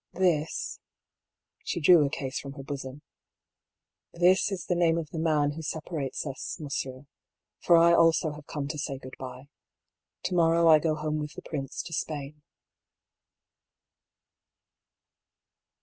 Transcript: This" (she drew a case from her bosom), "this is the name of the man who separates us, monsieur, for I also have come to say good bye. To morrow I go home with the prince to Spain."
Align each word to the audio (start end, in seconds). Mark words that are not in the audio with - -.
This" 0.13 0.79
(she 1.63 1.79
drew 1.79 2.03
a 2.03 2.09
case 2.09 2.39
from 2.39 2.53
her 2.53 2.63
bosom), 2.63 3.03
"this 4.11 4.51
is 4.51 4.65
the 4.65 4.73
name 4.73 4.97
of 4.97 5.11
the 5.11 5.19
man 5.19 5.51
who 5.51 5.61
separates 5.61 6.25
us, 6.25 6.57
monsieur, 6.59 7.05
for 7.59 7.77
I 7.77 7.93
also 7.93 8.31
have 8.31 8.47
come 8.47 8.67
to 8.69 8.79
say 8.79 8.97
good 8.97 9.13
bye. 9.19 9.47
To 10.23 10.33
morrow 10.33 10.67
I 10.67 10.79
go 10.79 10.95
home 10.95 11.19
with 11.19 11.33
the 11.33 11.43
prince 11.43 11.83
to 11.83 11.93
Spain." 11.93 12.41